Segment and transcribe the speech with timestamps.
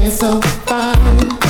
[0.00, 1.49] been so fine.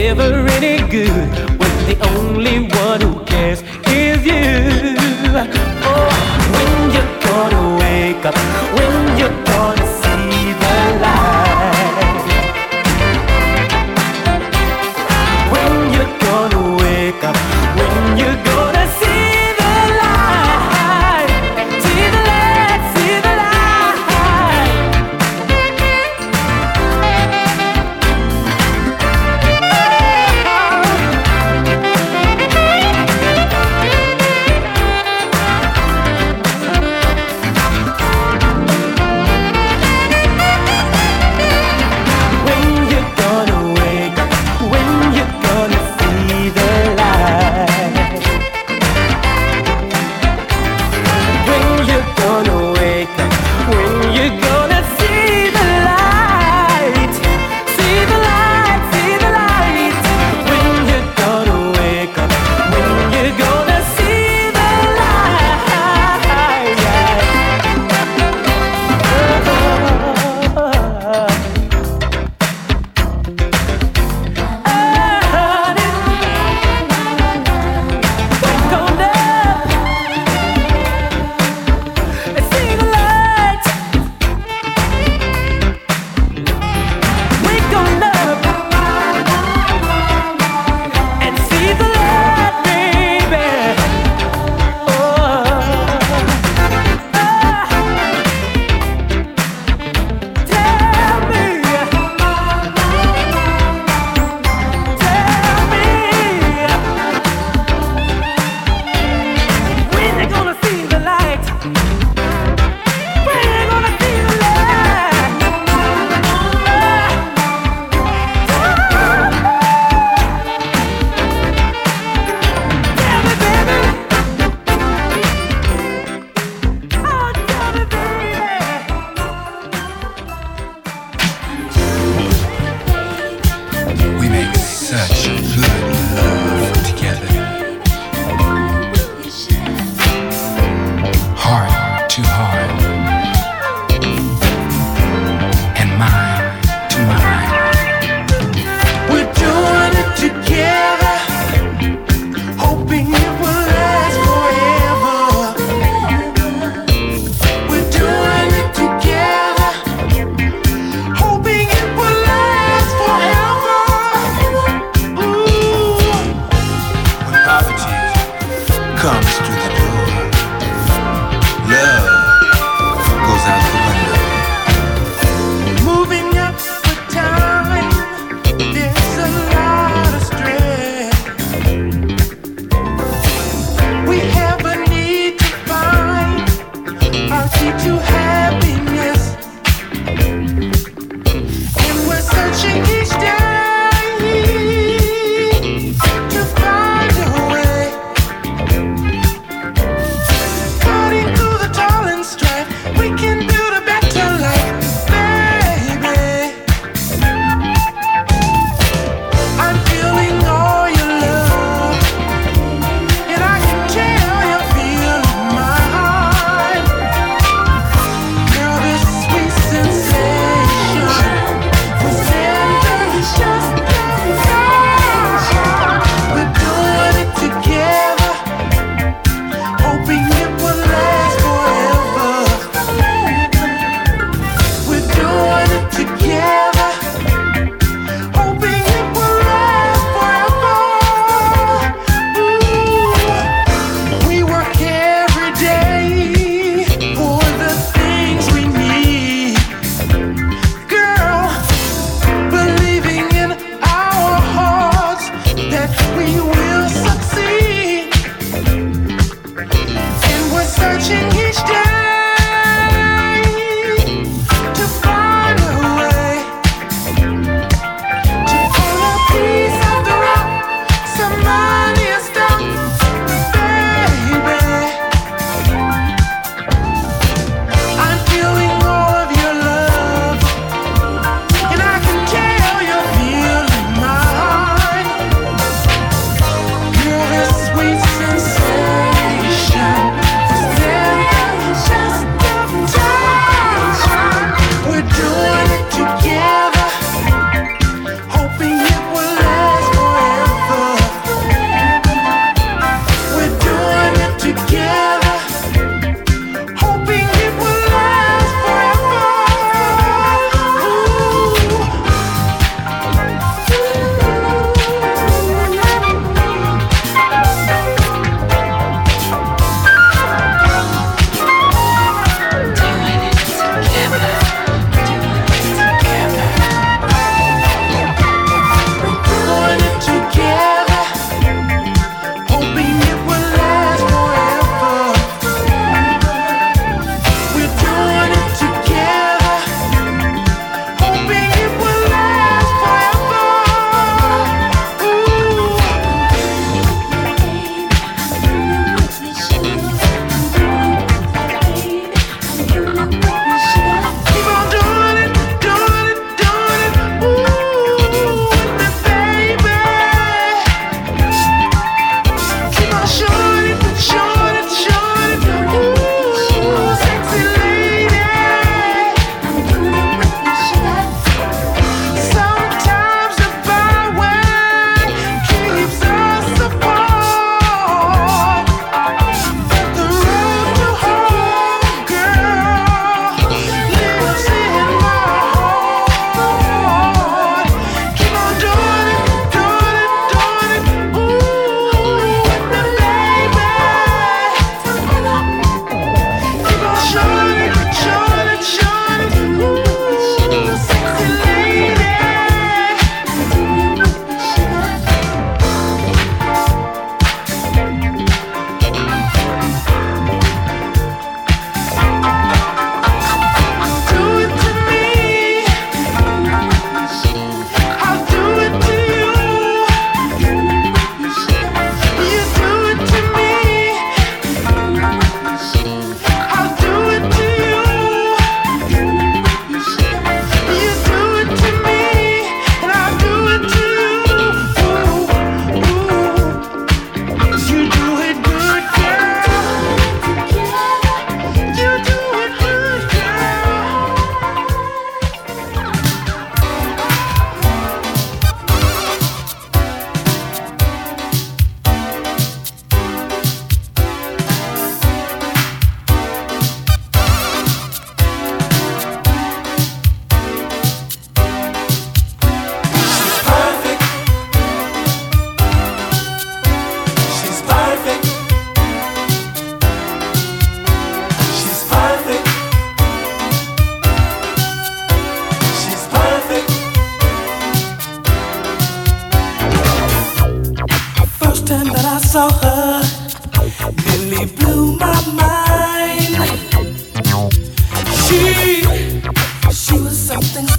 [0.00, 1.08] never any good
[1.58, 2.45] when the only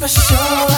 [0.08, 0.77] show.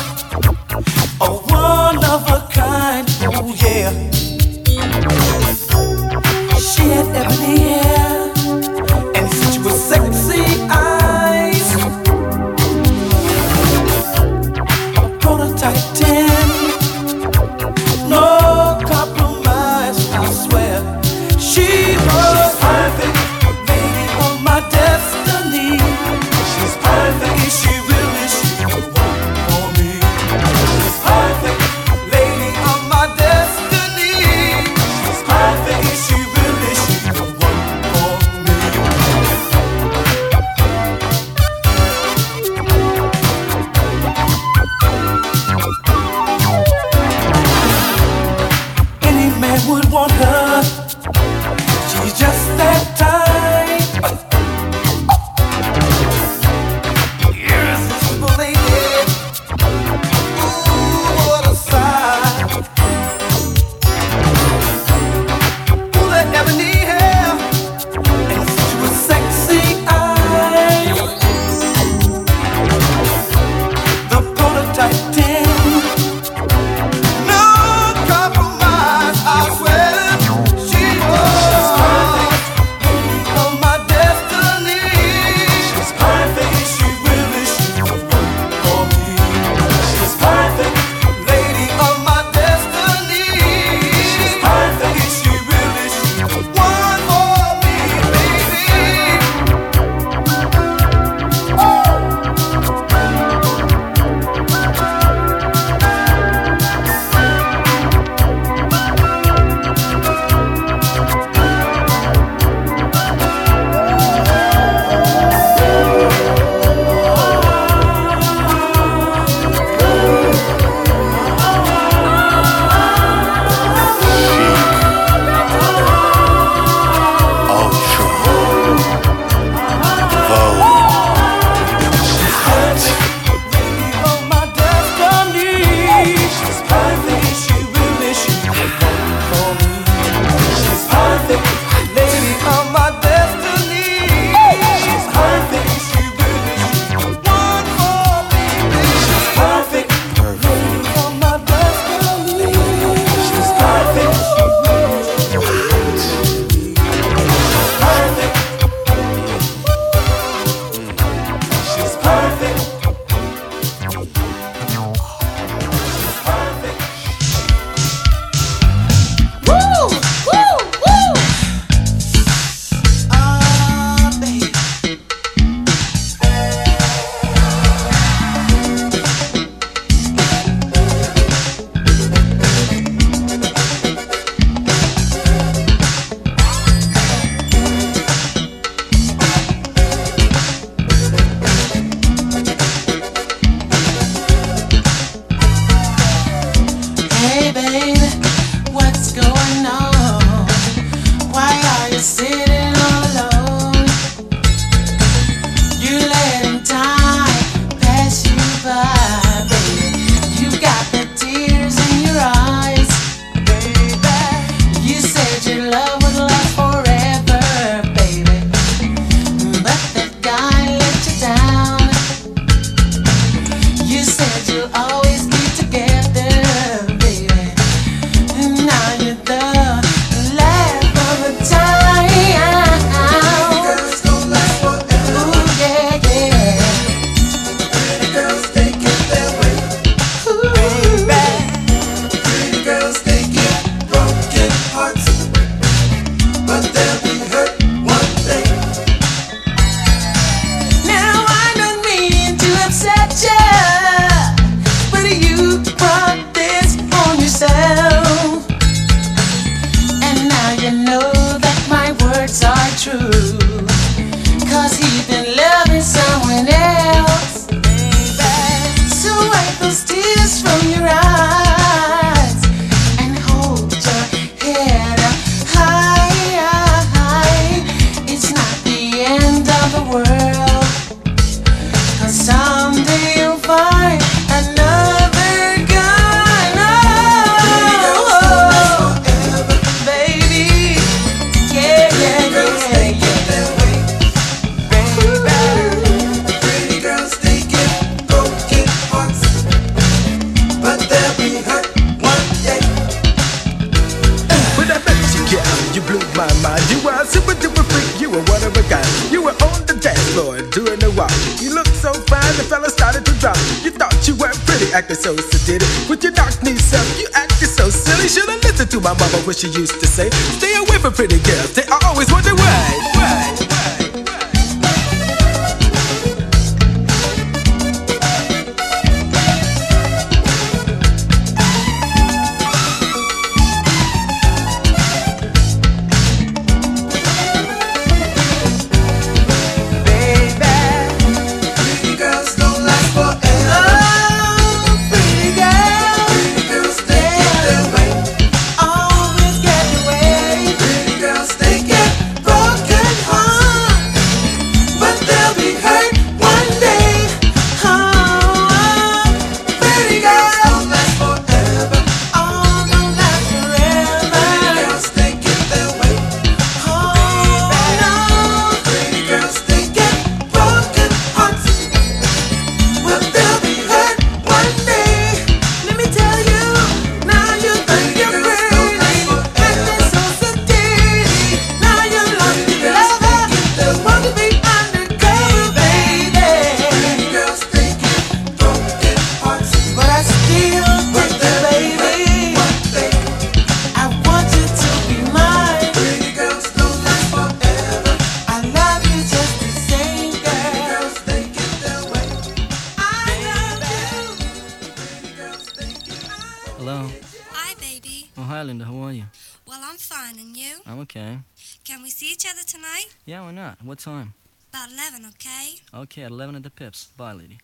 [416.69, 417.37] At 11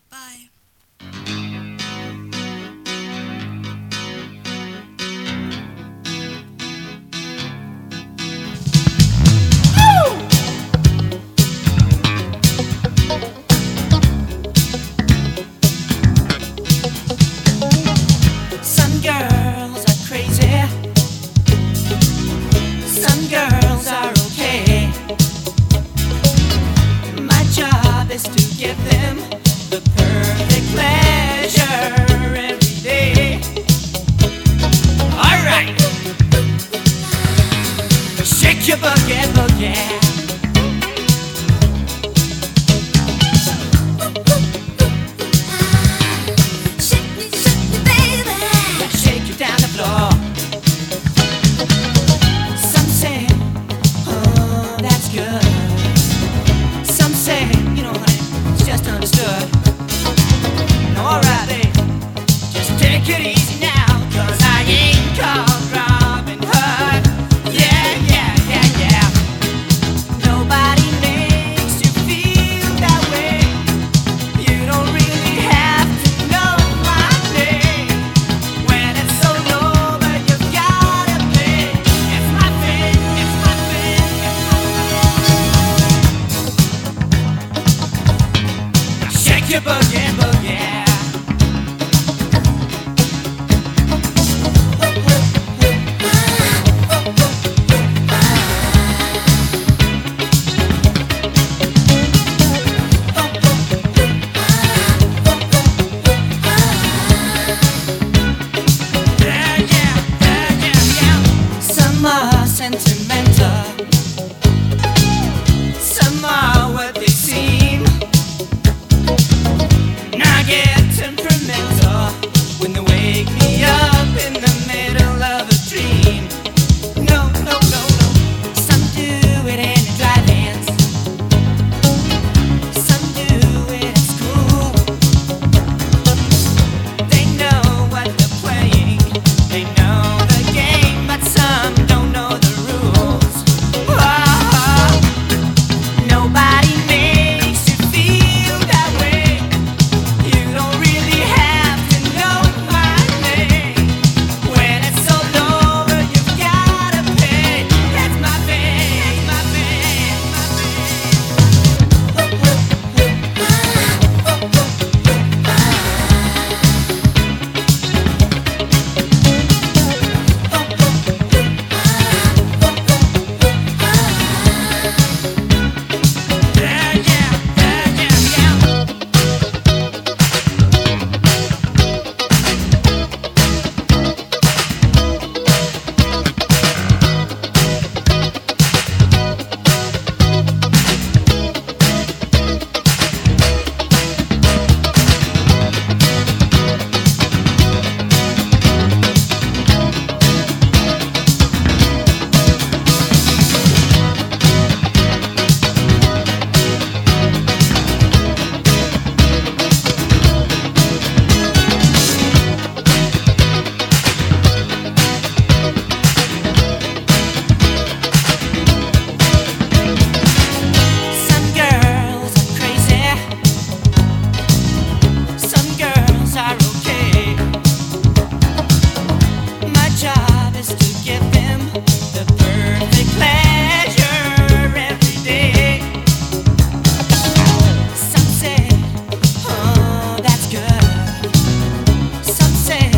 [242.26, 242.95] Some say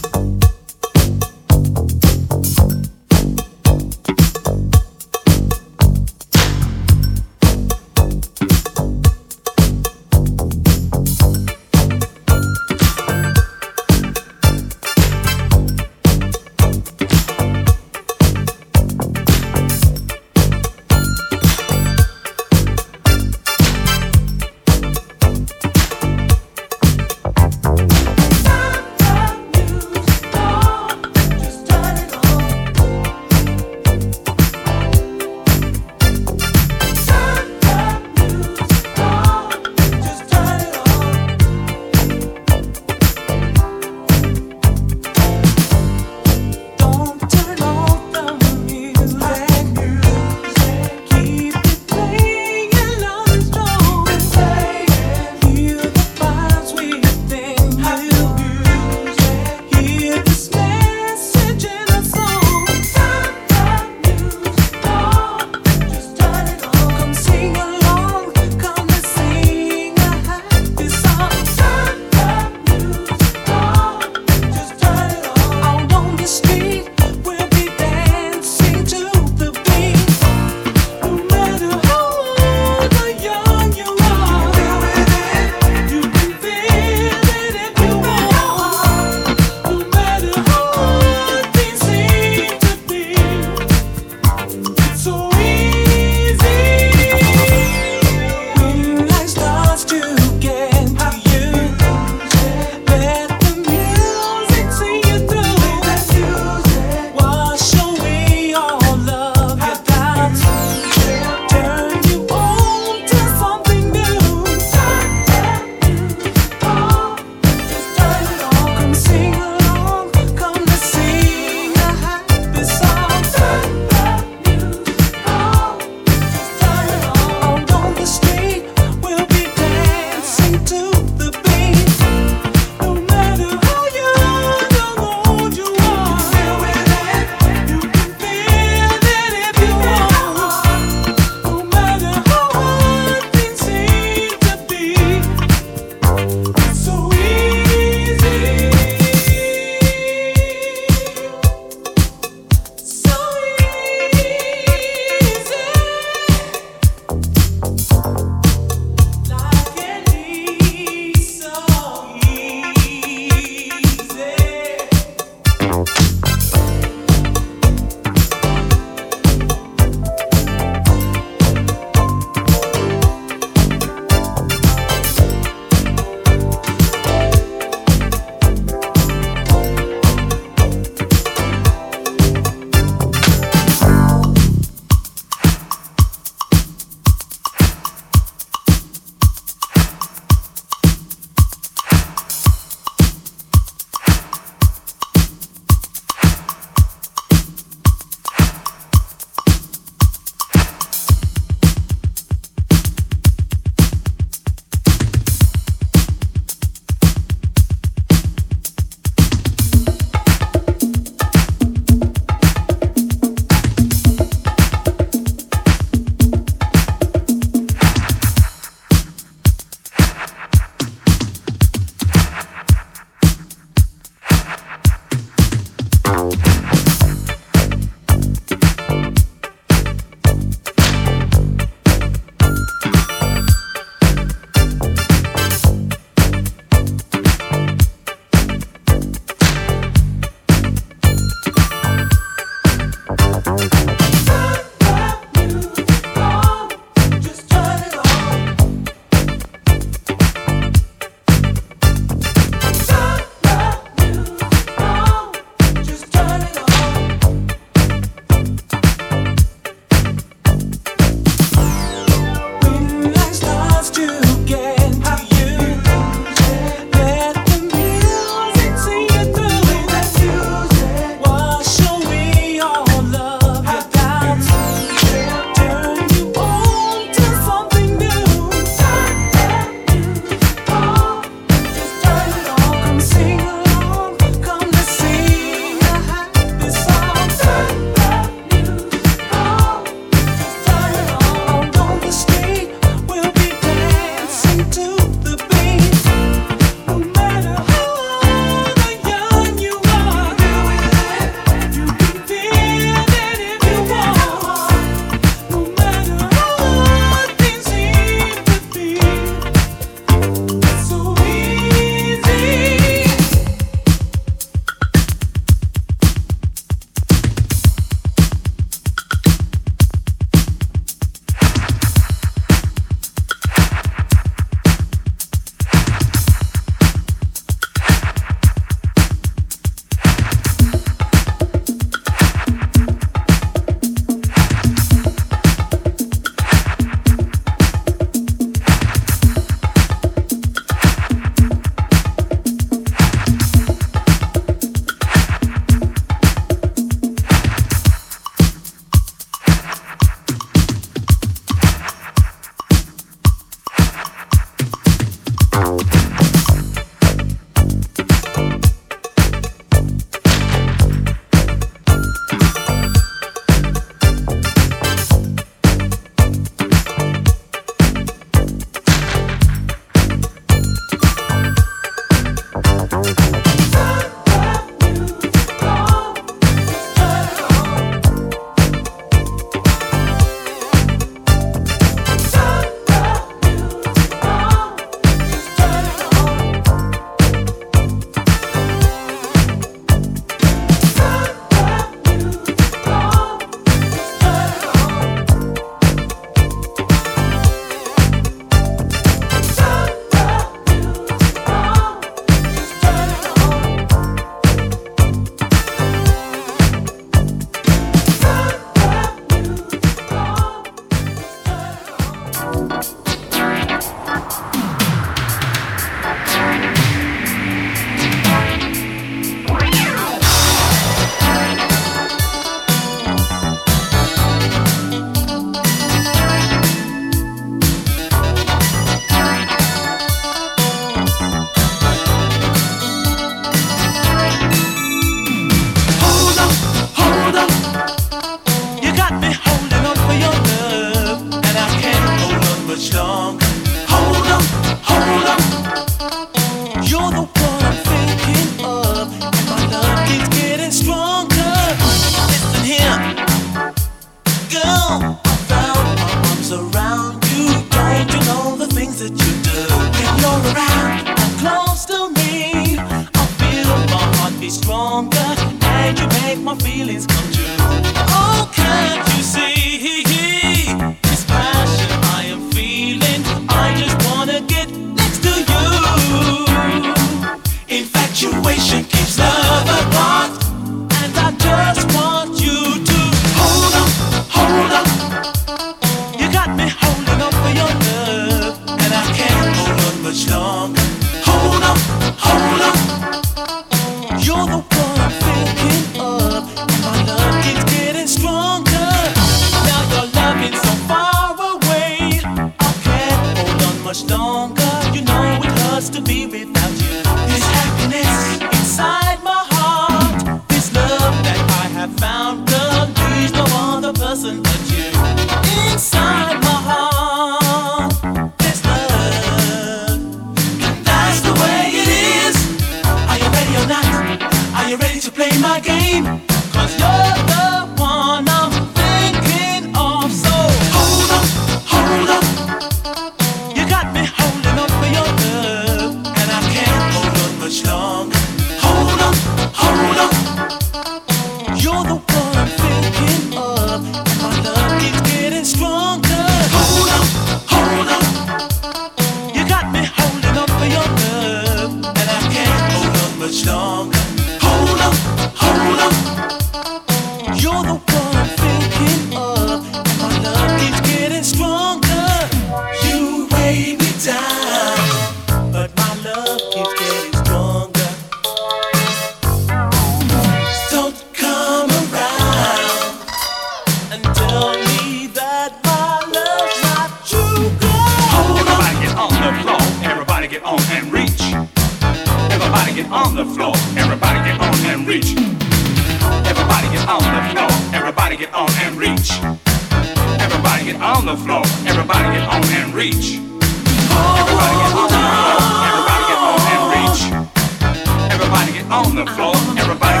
[598.87, 599.33] at the floor.
[599.75, 600.00] Bye,